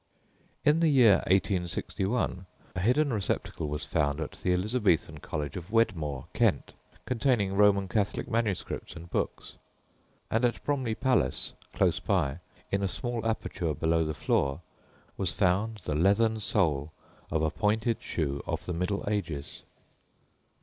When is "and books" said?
8.95-9.57